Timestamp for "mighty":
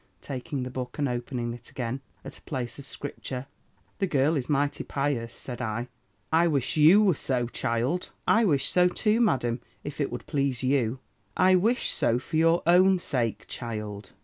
4.49-4.83